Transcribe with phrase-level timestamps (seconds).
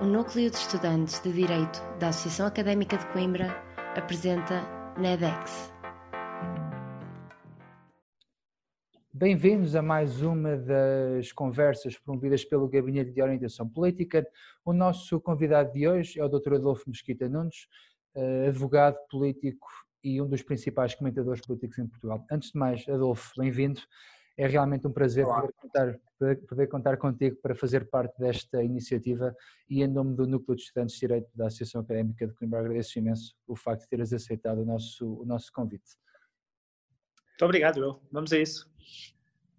[0.00, 3.48] O Núcleo de Estudantes de Direito da Associação Académica de Coimbra
[3.96, 4.62] apresenta
[4.96, 5.72] NEDEX.
[9.12, 14.24] Bem-vindos a mais uma das conversas promovidas pelo Gabinete de Orientação Política.
[14.64, 16.54] O nosso convidado de hoje é o Dr.
[16.54, 17.66] Adolfo Mesquita Nunes,
[18.14, 19.66] eh, advogado político
[20.04, 22.24] e um dos principais comentadores políticos em Portugal.
[22.30, 23.80] Antes de mais, Adolfo, bem-vindo.
[24.38, 25.98] É realmente um prazer poder contar,
[26.48, 29.34] poder contar, contigo para fazer parte desta iniciativa
[29.68, 33.00] e em nome do Núcleo de Estudantes de Direito da Associação Académica de Coimbra agradeço
[33.00, 35.96] imenso o facto de teres aceitado o nosso, o nosso convite.
[37.30, 38.00] Muito obrigado, eu.
[38.12, 38.70] Vamos a isso.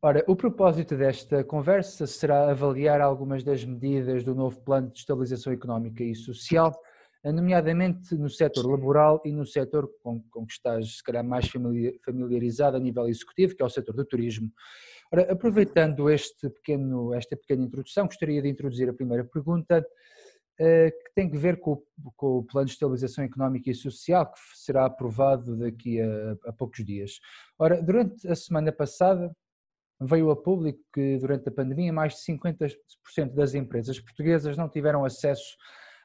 [0.02, 5.52] Ora, o propósito desta conversa será avaliar algumas das medidas do novo Plano de Estabilização
[5.52, 6.73] Económica e Social
[7.23, 11.49] nomeadamente no setor laboral e no setor com, com que estás, se calhar, mais
[12.05, 14.51] familiarizado a nível executivo, que é o setor do turismo.
[15.11, 19.85] Ora, aproveitando este pequeno, esta pequena introdução, gostaria de introduzir a primeira pergunta,
[20.59, 21.81] eh, que tem que ver com,
[22.16, 26.85] com, o Plano de Estabilização Económica e Social, que será aprovado daqui a, a poucos
[26.85, 27.19] dias.
[27.57, 29.35] Ora, durante a semana passada,
[30.01, 32.75] veio a público que durante a pandemia mais de 50%
[33.33, 35.57] das empresas portuguesas não tiveram acesso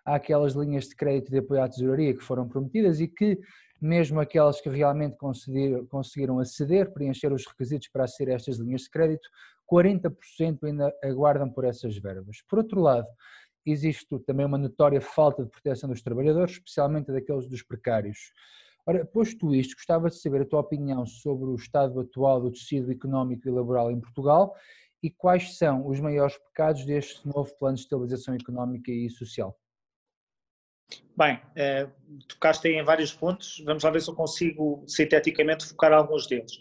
[0.05, 3.38] aquelas linhas de crédito de apoio à tesouraria que foram prometidas e que,
[3.80, 8.91] mesmo aquelas que realmente conseguiram aceder, preencher os requisitos para aceder a estas linhas de
[8.91, 9.28] crédito,
[9.70, 12.42] 40% ainda aguardam por essas verbas.
[12.48, 13.06] Por outro lado,
[13.64, 18.33] existe também uma notória falta de proteção dos trabalhadores, especialmente daqueles dos precários.
[18.86, 22.92] Ora, posto isto, gostava de saber a tua opinião sobre o estado atual do tecido
[22.92, 24.55] económico e laboral em Portugal
[25.02, 29.58] e quais são os maiores pecados deste novo plano de estabilização económica e social.
[31.17, 31.89] Bem, eh,
[32.28, 36.53] tocaste aí em vários pontos, vamos lá ver se eu consigo sinteticamente focar alguns deles.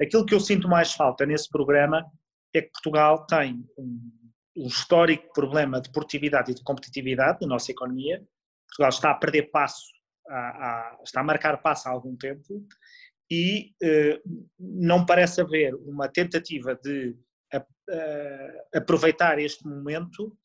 [0.00, 2.06] Aquilo que eu sinto mais falta nesse programa
[2.54, 4.10] é que Portugal tem um,
[4.56, 8.24] um histórico problema de produtividade e de competitividade na nossa economia.
[8.68, 9.86] Portugal está a perder passo,
[10.28, 12.64] a, a, está a marcar passo há algum tempo
[13.30, 14.20] e eh,
[14.58, 17.16] não parece haver uma tentativa de
[17.52, 17.64] a,
[18.74, 20.36] aproveitar este momento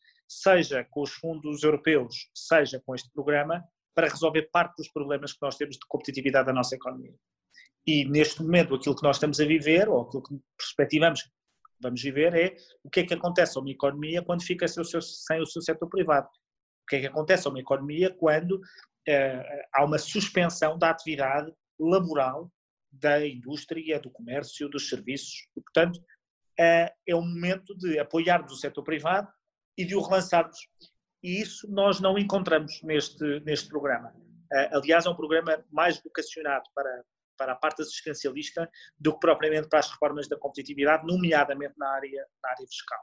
[0.41, 3.63] seja com os fundos europeus, seja com este programa,
[3.95, 7.13] para resolver parte dos problemas que nós temos de competitividade da nossa economia.
[7.85, 11.29] E neste momento, aquilo que nós estamos a viver, ou aquilo que perspectivamos que
[11.81, 14.85] vamos viver, é o que é que acontece a uma economia quando fica sem o
[14.85, 16.27] seu, sem o seu setor privado.
[16.27, 21.51] O que é que acontece a uma economia quando uh, há uma suspensão da atividade
[21.79, 22.51] laboral
[22.91, 25.47] da indústria, do comércio, dos serviços.
[25.57, 29.27] E, portanto, uh, é o momento de apoiarmos o setor privado
[29.77, 30.57] e de o relançarmos.
[31.21, 34.09] E isso nós não encontramos neste, neste programa.
[34.51, 37.03] Uh, aliás, é um programa mais vocacionado para,
[37.37, 38.69] para a parte assistencialista
[38.99, 42.99] do que propriamente para as reformas da competitividade, nomeadamente na área, na área fiscal.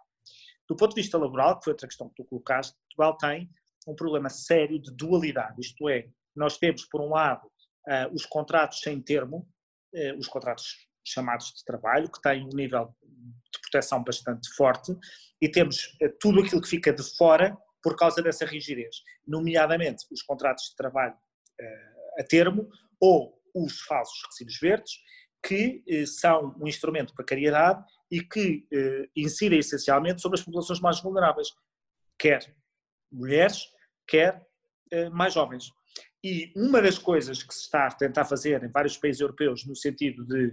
[0.69, 3.51] Do ponto de vista laboral, que foi outra questão que tu colocaste, Portugal tem
[3.89, 7.47] um problema sério de dualidade, isto é, nós temos, por um lado,
[7.89, 9.49] uh, os contratos sem termo,
[9.95, 14.97] uh, os contratos chamados de trabalho, que têm um nível de proteção bastante forte,
[15.41, 20.23] e temos eh, tudo aquilo que fica de fora por causa dessa rigidez, nomeadamente os
[20.23, 22.69] contratos de trabalho uh, a termo
[23.01, 24.93] ou os falsos recibos verdes,
[25.43, 28.67] que uh, são um instrumento de precariedade e que
[29.17, 31.49] incidem essencialmente sobre as populações mais vulneráveis,
[32.19, 32.41] quer
[33.11, 33.67] mulheres,
[34.05, 34.45] quer
[35.13, 35.71] mais jovens.
[36.25, 39.77] E uma das coisas que se está a tentar fazer em vários países europeus no
[39.77, 40.53] sentido de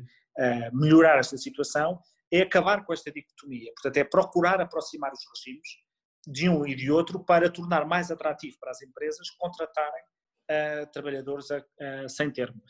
[0.73, 1.99] melhorar esta situação
[2.31, 3.71] é acabar com esta dicotomia.
[3.73, 5.67] Portanto, é procurar aproximar os regimes
[6.27, 10.03] de um e de outro para tornar mais atrativo para as empresas contratarem
[10.51, 12.61] uh, trabalhadores a, uh, sem termo.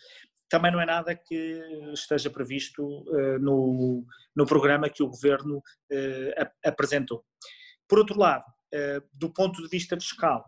[0.48, 1.62] Também não é nada que
[1.92, 4.06] esteja previsto uh, no,
[4.36, 5.62] no programa que o Governo
[6.64, 7.26] apresentou.
[7.88, 8.46] Por outro lado,
[9.14, 10.46] do ponto de vista fiscal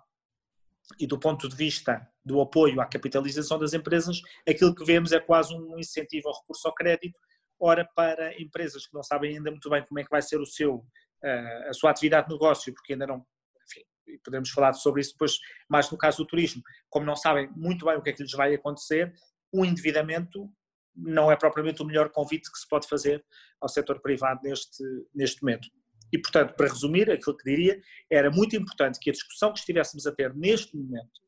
[1.00, 5.19] e do ponto de vista do apoio à capitalização das empresas, aquilo que vemos é
[5.19, 7.17] quase um incentivo ao recurso ao crédito
[7.59, 10.45] ora para empresas que não sabem ainda muito bem como é que vai ser o
[10.45, 10.85] seu,
[11.23, 13.25] eh, a sua atividade de negócio, porque ainda não,
[13.68, 15.38] enfim, podemos falar sobre isso depois,
[15.69, 18.31] mais no caso do turismo, como não sabem muito bem o que é que lhes
[18.31, 19.13] vai acontecer,
[19.51, 20.50] o endividamento
[20.95, 23.24] não é propriamente o melhor convite que se pode fazer
[23.62, 24.83] ao setor privado neste,
[25.13, 25.68] neste momento.
[26.11, 30.06] E, portanto, para resumir, aquilo que diria, era muito importante que a discussão que estivéssemos
[30.07, 31.21] a ter neste momento,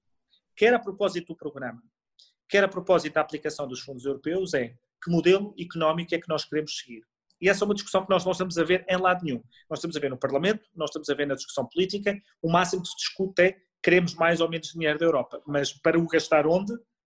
[0.56, 1.82] quer a propósito do programa,
[2.50, 6.46] quer a propósito da aplicação dos fundos europeus, é que modelo económico é que nós
[6.46, 7.04] queremos seguir.
[7.40, 9.42] E essa é uma discussão que nós não estamos a ver em lado nenhum.
[9.68, 12.84] Nós estamos a ver no Parlamento, nós estamos a ver na discussão política, o máximo
[12.84, 16.46] que se discute é queremos mais ou menos dinheiro da Europa, mas para o gastar
[16.46, 16.72] onde,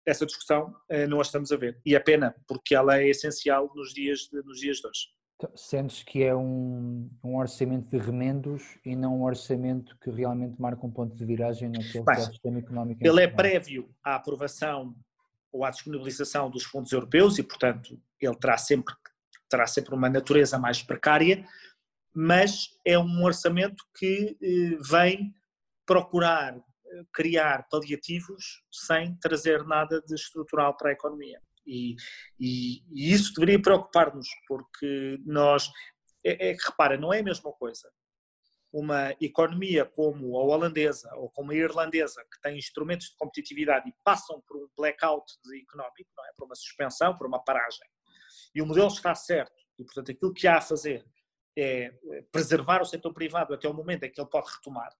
[0.06, 1.80] essa discussão eh, não a estamos a ver.
[1.84, 5.08] E é pena, porque ela é essencial nos dias de, nos dias de hoje.
[5.36, 10.60] Então, sentes que é um, um, orçamento de remendos e não um orçamento que realmente
[10.60, 13.04] marca um ponto de viragem naquele Bem, sistema económico?
[13.04, 14.94] Ele é prévio à aprovação
[15.52, 18.94] ou à disponibilização dos fundos europeus e, portanto, ele terá sempre,
[19.48, 21.44] terá sempre uma natureza mais precária,
[22.14, 25.34] mas é um orçamento que eh, vem
[25.84, 31.40] procurar eh, criar paliativos sem trazer nada de estrutural para a economia.
[31.66, 31.96] E,
[32.38, 35.70] e, e isso deveria preocupar-nos, porque nós.
[36.24, 37.90] É, é repara, não é a mesma coisa
[38.74, 43.94] uma economia como a holandesa ou como a irlandesa, que tem instrumentos de competitividade e
[44.02, 45.32] passam por um blackout
[45.62, 46.32] económico, não é?
[46.36, 47.86] por uma suspensão, por uma paragem,
[48.52, 51.06] e o modelo está certo, e portanto aquilo que há a fazer
[51.56, 51.94] é
[52.32, 54.92] preservar o setor privado até o momento em que ele pode retomar,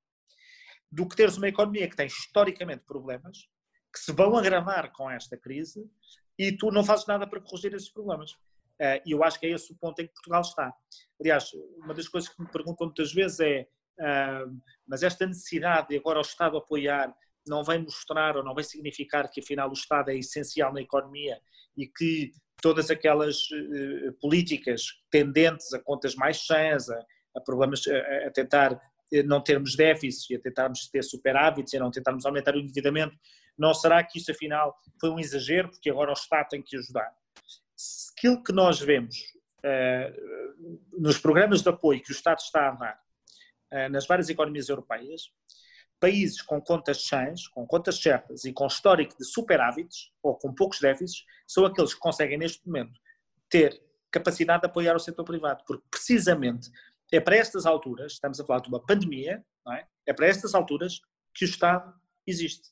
[0.88, 3.38] do que teres uma economia que tem historicamente problemas,
[3.92, 5.84] que se vão agravar com esta crise
[6.38, 8.36] e tu não fazes nada para corrigir esses problemas.
[8.78, 10.72] Eh, e eu acho que é esse o ponto em que Portugal está.
[11.20, 13.68] Aliás, uma das coisas que me perguntam muitas vezes é:
[14.86, 17.14] mas esta necessidade de agora o Estado apoiar
[17.46, 21.38] não vai mostrar ou não vai significar que afinal o Estado é essencial na economia
[21.76, 22.32] e que
[22.62, 27.82] todas aquelas eh, políticas tendentes a contas mais sãs, a, problemas,
[28.26, 28.80] a, tentar
[29.12, 33.14] eh, não termos déficits e a tentarmos ter superávites e não tentarmos aumentar o endividamento,
[33.56, 37.12] não será que isso afinal foi um exagero porque agora o Estado tem que ajudar?
[38.16, 39.16] aquilo que nós vemos
[39.64, 42.98] uh, nos programas de apoio que o Estado está a dar
[43.72, 45.30] uh, nas várias economias europeias,
[46.00, 50.80] países com contas sãs, com contas certas e com histórico de superávites ou com poucos
[50.80, 52.98] déficits, são aqueles que conseguem neste momento
[53.48, 53.80] ter
[54.10, 56.70] capacidade de apoiar o setor privado, porque precisamente
[57.12, 59.86] é para estas alturas, estamos a falar de uma pandemia, é?
[60.06, 61.00] é para estas alturas
[61.34, 61.92] que o Estado
[62.26, 62.68] existe.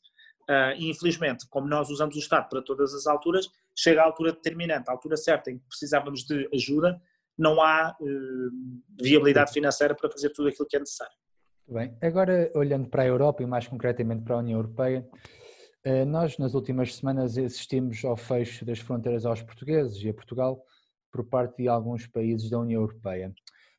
[0.48, 4.88] Uh, infelizmente, como nós usamos o Estado para todas as alturas, chega à altura determinante,
[4.88, 7.00] à altura certa em que precisávamos de ajuda,
[7.38, 8.50] não há uh,
[9.00, 11.14] viabilidade financeira para fazer tudo aquilo que é necessário.
[11.68, 15.08] Bem, agora olhando para a Europa e mais concretamente para a União Europeia,
[15.86, 20.62] uh, nós nas últimas semanas assistimos ao fecho das fronteiras aos portugueses e a Portugal
[21.10, 23.32] por parte de alguns países da União Europeia.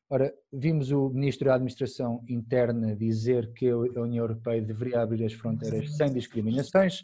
[0.09, 5.33] Ora, vimos o Ministro da Administração Interna dizer que a União Europeia deveria abrir as
[5.33, 7.01] fronteiras sem discriminações,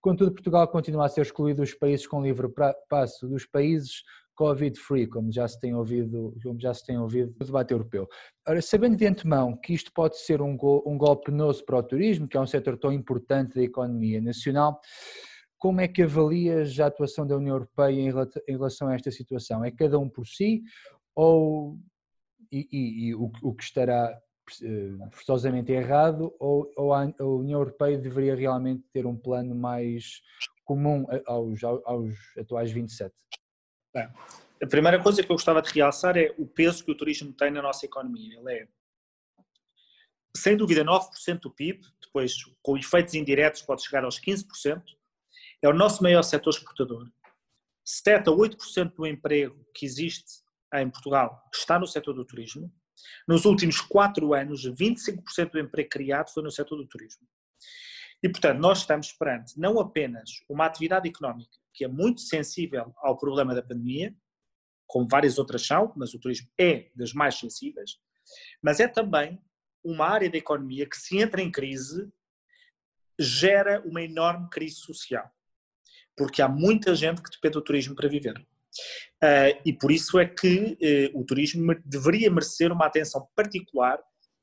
[0.00, 2.48] contudo Portugal continua a ser excluído dos países com livre
[2.88, 4.02] passo, dos países
[4.34, 8.08] Covid-free, como já se tem ouvido, como já se tem ouvido no debate europeu.
[8.46, 10.56] Ora, sabendo de antemão que isto pode ser um,
[10.86, 14.80] um golpe penoso para o turismo, que é um setor tão importante da economia nacional,
[15.58, 18.00] como é que avalias a atuação da União Europeia
[18.48, 19.64] em relação a esta situação?
[19.64, 20.62] É cada um por si
[21.16, 21.76] ou
[22.50, 24.20] e, e, e o, o, que estará
[24.62, 30.22] eh, forçosamente errado ou, ou, a União Europeia deveria realmente ter um plano mais
[30.64, 33.14] comum aos, aos atuais 27?
[33.94, 34.08] Bem,
[34.62, 37.50] a primeira coisa que eu gostava de realçar é o peso que o turismo tem
[37.50, 38.38] na nossa economia.
[38.38, 38.68] Ele é,
[40.36, 44.82] sem dúvida, 9% do PIB, depois com efeitos indiretos pode chegar aos 15%,
[45.62, 47.08] é o nosso maior setor exportador.
[47.84, 50.42] 7 a 8% do emprego que existe
[50.74, 52.72] em Portugal está no setor do turismo.
[53.26, 57.26] Nos últimos quatro anos, 25% do emprego criado foi no setor do turismo.
[58.22, 63.16] E, portanto, nós estamos perante não apenas uma atividade económica que é muito sensível ao
[63.16, 64.12] problema da pandemia,
[64.84, 68.00] como várias outras são, mas o turismo é das mais sensíveis,
[68.60, 69.40] mas é também
[69.84, 72.10] uma área da economia que, se entra em crise,
[73.16, 75.30] gera uma enorme crise social.
[76.16, 78.44] Porque há muita gente que depende do turismo para viver.
[79.22, 80.78] Uh, e por isso é que
[81.14, 84.00] uh, o turismo deveria merecer uma atenção particular,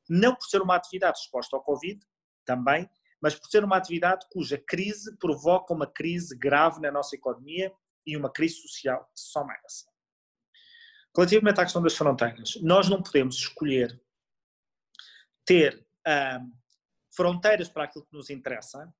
[0.09, 1.99] não por ser uma atividade exposta ao Covid,
[2.45, 2.89] também,
[3.21, 7.73] mas por ser uma atividade cuja crise provoca uma crise grave na nossa economia
[8.05, 9.19] e uma crise social que
[9.65, 9.85] essa.
[11.15, 13.99] Relativamente à questão das fronteiras, nós não podemos escolher
[15.45, 16.51] ter uh,
[17.15, 18.93] fronteiras para aquilo que nos interessa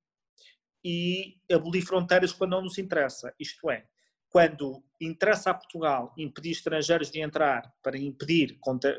[0.84, 3.34] e abolir fronteiras quando não nos interessa.
[3.38, 3.86] Isto é,
[4.36, 8.58] quando interessa a Portugal impedir estrangeiros de entrar para impedir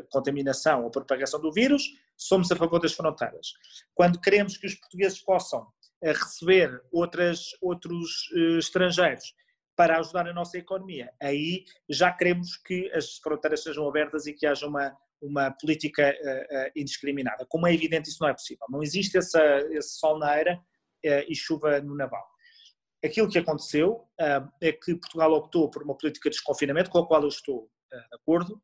[0.09, 1.83] contaminação ou propagação do vírus,
[2.17, 3.53] somos a favor das fronteiras.
[3.93, 5.67] Quando queremos que os portugueses possam
[6.01, 9.35] eh, receber outras, outros uh, estrangeiros
[9.75, 14.47] para ajudar a nossa economia, aí já queremos que as fronteiras sejam abertas e que
[14.47, 17.45] haja uma, uma política uh, indiscriminada.
[17.47, 18.65] Como é evidente, isso não é possível.
[18.71, 19.39] Não existe essa,
[19.69, 20.59] esse sol na era
[21.03, 22.25] e chuva no naval.
[23.03, 27.07] Aquilo que aconteceu uh, é que Portugal optou por uma política de desconfinamento, com a
[27.07, 28.61] qual eu estou uh, de acordo,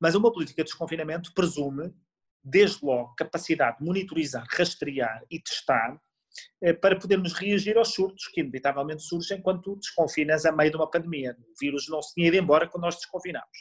[0.00, 1.94] mas uma política de desconfinamento presume,
[2.42, 8.40] desde logo, capacidade de monitorizar, rastrear e testar uh, para podermos reagir aos surtos que
[8.40, 11.36] inevitavelmente surgem quando desconfinas a meio de uma pandemia.
[11.38, 13.56] O vírus não se tinha ido embora quando nós desconfinamos.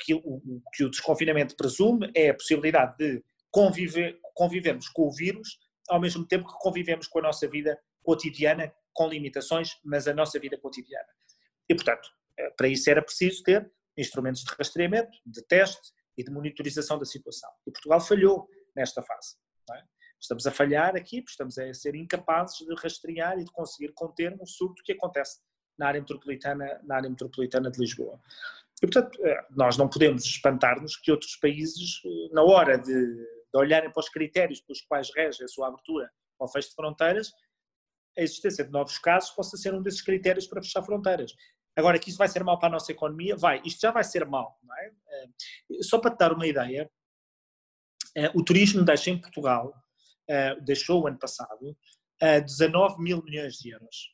[0.00, 5.58] aquilo, o que o desconfinamento presume é a possibilidade de conviver, convivermos com o vírus
[5.88, 10.38] ao mesmo tempo que convivemos com a nossa vida cotidiana, com limitações, mas a nossa
[10.38, 11.08] vida cotidiana.
[11.68, 12.08] E, portanto,
[12.38, 17.04] eh, para isso era preciso ter instrumentos de rastreamento, de teste e de monitorização da
[17.04, 17.50] situação.
[17.66, 19.36] E Portugal falhou nesta fase.
[19.70, 19.82] É?
[20.20, 24.46] Estamos a falhar aqui, estamos a ser incapazes de rastrear e de conseguir conter um
[24.46, 25.40] surto que acontece
[25.78, 28.20] na área metropolitana, na área metropolitana de Lisboa.
[28.82, 33.58] E, portanto, eh, nós não podemos espantar-nos que outros países, eh, na hora de, de
[33.58, 37.32] olharem para os critérios pelos quais rege a sua abertura ao fecho de fronteiras,
[38.16, 41.32] a existência de novos casos possa ser um desses critérios para fechar fronteiras.
[41.76, 43.62] Agora, que isso vai ser mal para a nossa economia, vai.
[43.64, 44.86] Isto já vai ser mal, não é?
[44.86, 46.90] Eh, só para te dar uma ideia,
[48.34, 49.72] o turismo deixa em Portugal,
[50.66, 51.74] deixou o ano passado,
[52.20, 54.12] 19 mil milhões de euros.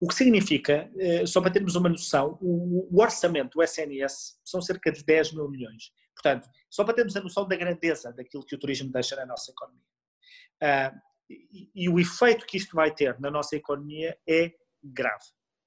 [0.00, 4.92] O que significa, eh, só para termos uma noção, o orçamento do SNS são cerca
[4.92, 5.90] de 10 mil milhões.
[6.14, 9.50] Portanto, só para termos a noção da grandeza daquilo que o turismo deixa na nossa
[9.50, 9.82] economia.
[11.30, 11.34] Ah,
[11.74, 15.24] e o efeito que isto vai ter na nossa economia é grave,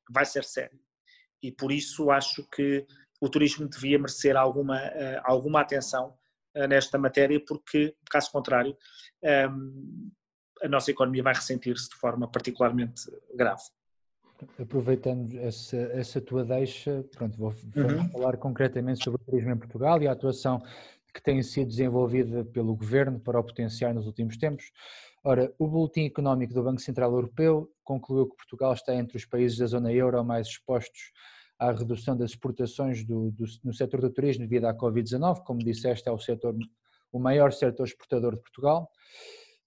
[0.10, 0.80] vai ser sério.
[1.42, 2.86] E por isso acho que
[3.20, 6.18] o turismo devia merecer alguma, ah, alguma atenção
[6.56, 8.76] ah, nesta matéria, porque, caso contrário,
[10.64, 13.04] a nossa economia vai ressentir-se de forma particularmente
[13.36, 13.64] grave
[14.60, 18.10] aproveitando essa, essa tua deixa, pronto, vou, vou uhum.
[18.10, 20.62] falar concretamente sobre o turismo em Portugal e a atuação
[21.14, 24.72] que tem sido desenvolvida pelo Governo para o potenciar nos últimos tempos.
[25.24, 29.56] Ora, o Boletim Económico do Banco Central Europeu concluiu que Portugal está entre os países
[29.56, 31.12] da zona euro mais expostos
[31.60, 36.10] à redução das exportações do, do, no setor do turismo devido à Covid-19, como disseste,
[36.10, 36.56] é o, setor,
[37.12, 38.90] o maior setor exportador de Portugal.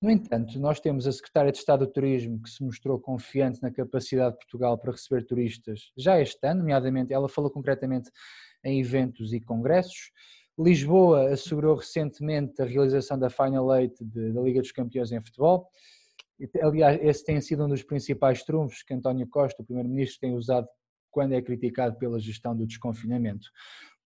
[0.03, 3.71] No entanto, nós temos a Secretária de Estado do Turismo que se mostrou confiante na
[3.71, 8.11] capacidade de Portugal para receber turistas já este ano, nomeadamente, ela falou concretamente
[8.65, 10.11] em eventos e congressos.
[10.59, 15.69] Lisboa assegurou recentemente a realização da Final Eight de, da Liga dos Campeões em futebol.
[16.63, 20.69] Aliás, esse tem sido um dos principais trunfos que António Costa, o Primeiro-Ministro, tem usado
[21.11, 23.49] quando é criticado pela gestão do desconfinamento.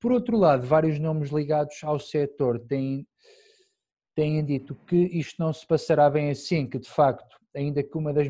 [0.01, 3.07] Por outro lado, vários nomes ligados ao setor têm
[4.19, 8.13] têm dito que isto não se passará bem assim, que de facto, ainda que uma
[8.13, 8.27] das,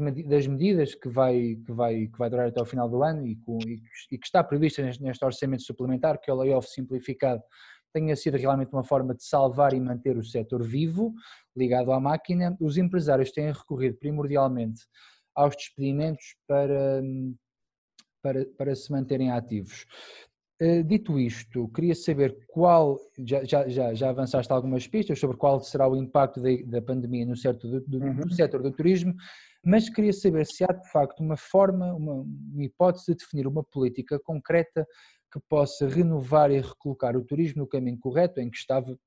[0.46, 3.58] medidas que vai, que, vai, que vai durar até o final do ano e, com,
[3.66, 7.42] e, que está prevista neste orçamento suplementar, que é o layoff simplificado,
[7.92, 11.14] tenha sido realmente uma forma de salvar e manter o setor vivo,
[11.56, 14.82] ligado à máquina, os empresários têm recorrido primordialmente
[15.34, 17.02] aos despedimentos para,
[18.22, 19.86] para, para se manterem ativos.
[20.60, 25.88] Eh, dito isto, queria saber qual, já, já, já avançaste algumas pistas sobre qual será
[25.88, 28.16] o impacto da, da pandemia no setor do, do, uhum.
[28.16, 29.14] do, setor do turismo,
[29.64, 33.62] mas queria saber se há de facto uma forma, uma, uma hipótese de definir uma
[33.62, 34.84] política concreta
[35.32, 38.98] que possa renovar e recolocar o turismo no caminho correto em que estava,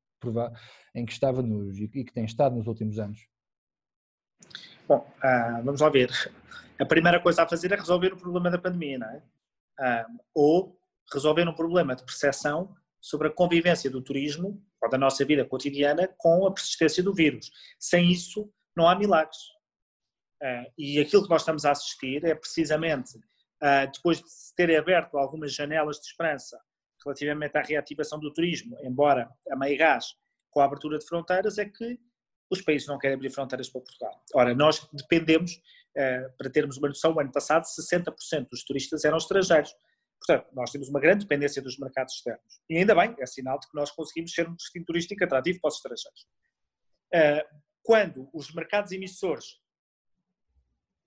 [0.95, 3.27] em que estava nos, e que tem estado nos últimos anos.
[4.87, 6.11] Bom, uh, vamos lá ver.
[6.79, 9.23] A primeira coisa a fazer é resolver o problema da pandemia, não é?
[9.79, 10.79] Uh, ou
[11.11, 16.07] resolver um problema de percepção sobre a convivência do turismo ou da nossa vida cotidiana
[16.17, 17.51] com a persistência do vírus.
[17.79, 19.37] Sem isso, não há milagres.
[20.41, 23.21] Ah, e aquilo que nós estamos a assistir é precisamente, ah,
[23.93, 26.59] depois de se terem aberto algumas janelas de esperança
[27.03, 30.15] relativamente à reativação do turismo, embora a meio gás
[30.49, 31.99] com a abertura de fronteiras, é que
[32.49, 34.21] os países não querem abrir fronteiras para Portugal.
[34.35, 35.61] Ora, nós dependemos,
[35.97, 39.73] ah, para termos uma noção, o ano passado 60% dos turistas eram estrangeiros.
[40.19, 42.61] Portanto, nós temos uma grande dependência dos mercados externos.
[42.69, 45.69] E ainda bem, é sinal de que nós conseguimos ser um destino turístico atrativo para
[45.69, 46.27] os estrangeiros.
[47.13, 47.47] Eh,
[47.81, 49.59] quando os mercados emissores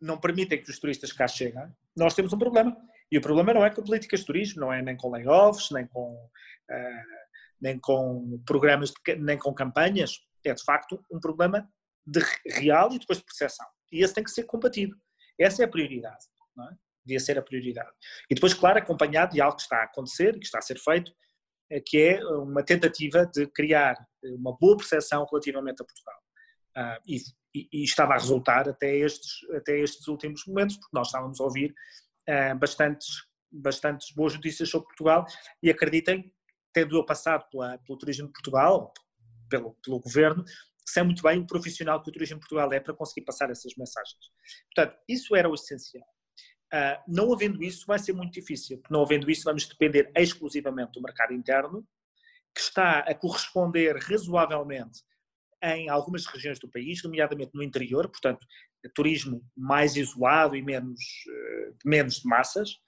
[0.01, 2.77] não permitem que os turistas cá cheguem, nós temos um problema.
[3.11, 5.87] E o problema não é com políticas de turismo, não é nem com layoffs, nem
[5.87, 7.05] com, uh,
[7.61, 10.19] nem com programas, de, nem com campanhas.
[10.45, 11.69] É de facto um problema
[12.07, 13.67] de real e depois de percepção.
[13.93, 14.97] E esse tem que ser combatido.
[15.39, 16.25] Essa é a prioridade.
[16.57, 16.75] Não é?
[17.05, 17.91] devia ser a prioridade.
[18.31, 21.13] E depois, claro, acompanhado de algo que está a acontecer, que está a ser feito,
[21.71, 26.21] eh, que é uma tentativa de criar uma boa percepção relativamente a Portugal.
[26.77, 27.19] Uh, e,
[27.55, 31.45] e, e, estava a resultar até estes, até estes últimos momentos, porque nós estávamos a
[31.45, 31.75] ouvir
[32.29, 33.09] uh, bastantes,
[33.51, 35.25] bastantes boas notícias sobre Portugal
[35.63, 36.33] e acreditem,
[36.73, 38.93] tendo eu passado pela, pelo turismo de Portugal,
[39.49, 40.45] pelo, pelo governo,
[40.87, 43.73] sei muito bem o profissional que o turismo de Portugal é para conseguir passar essas
[43.77, 44.19] mensagens.
[44.75, 46.05] Portanto, isso era o essencial.
[46.73, 50.93] Uh, não havendo isso, vai ser muito difícil, porque não havendo isso, vamos depender exclusivamente
[50.93, 51.87] do mercado interno,
[52.55, 55.03] que está a corresponder razoavelmente
[55.65, 58.47] em algumas regiões do país, nomeadamente no interior, portanto,
[58.95, 62.79] turismo mais isolado e menos, uh, menos de massas,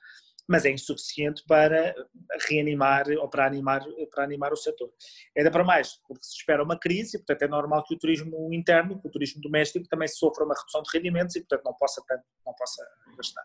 [0.48, 1.94] mas é insuficiente para
[2.48, 4.90] reanimar ou para animar, para animar o setor.
[5.36, 9.00] Ainda para mais, porque se espera uma crise, portanto é normal que o turismo interno,
[9.00, 12.02] que o turismo doméstico também sofra uma redução de rendimentos e portanto não possa,
[12.44, 13.44] não possa gastar.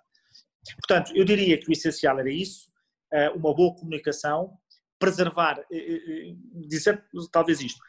[0.87, 2.71] Portanto, eu diria que o essencial era isso,
[3.11, 4.57] eh, uma boa comunicação,
[4.99, 6.35] preservar, eh, eh,
[6.67, 7.79] dizer talvez isto,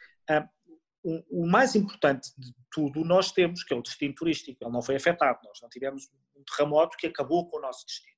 [1.03, 4.95] o mais importante de tudo nós temos, que é o destino turístico, ele não foi
[4.95, 8.13] afetado, nós não tivemos um terremoto que acabou com o nosso destino.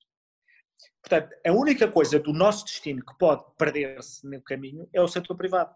[1.01, 5.35] Portanto, a única coisa do nosso destino que pode perder-se no caminho é o setor
[5.35, 5.73] privado.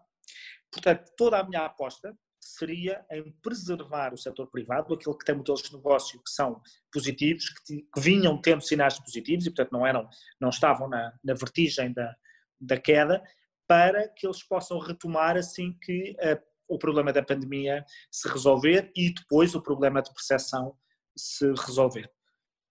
[0.70, 5.62] Portanto, toda a minha aposta seria em preservar o setor privado, aquele que tem modelos
[5.62, 6.60] de negócio que são
[6.92, 10.08] positivos, que, que vinham tendo sinais positivos e, portanto, não, eram,
[10.40, 12.16] não estavam na, na vertigem da,
[12.60, 13.22] da queda,
[13.68, 16.40] para que eles possam retomar assim que a,
[16.70, 20.76] o problema da pandemia se resolver e depois o problema de percepção
[21.16, 22.10] se resolver.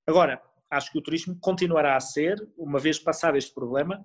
[0.07, 0.41] Agora,
[0.71, 4.03] acho que o turismo continuará a ser, uma vez passado este problema,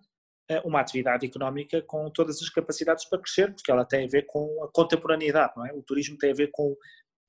[0.50, 4.26] eh, uma atividade económica com todas as capacidades para crescer, porque ela tem a ver
[4.26, 5.72] com a contemporaneidade, não é?
[5.72, 6.76] O turismo tem a ver com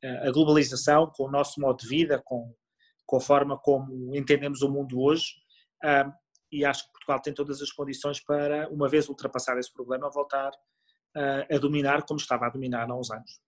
[0.03, 2.53] eh, a globalização, com o nosso modo de vida, com,
[3.05, 5.25] com a forma como entendemos o mundo hoje,
[6.51, 10.51] e acho que Portugal tem todas as condições para, uma vez ultrapassar esse problema, voltar
[11.15, 13.39] a dominar como estava a dominar há uns anos.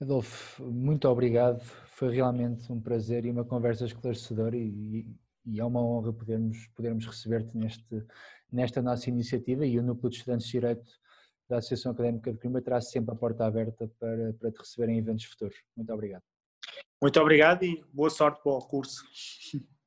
[0.00, 1.60] Adolfo, muito obrigado.
[1.92, 5.06] Foi realmente um prazer e uma conversa esclarecedora e,
[5.44, 8.06] e é uma honra podermos, podermos receber-te neste,
[8.50, 10.90] nesta nossa iniciativa e o Núcleo de Estudantes de Direito
[11.48, 14.98] da Associação Académica de Coimbra terá sempre a porta aberta para, para te receber em
[14.98, 15.56] eventos futuros.
[15.76, 16.22] Muito obrigado.
[17.02, 19.04] Muito obrigado e boa sorte para o curso.